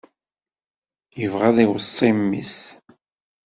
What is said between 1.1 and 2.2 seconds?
Ibɣa ad iweṣṣi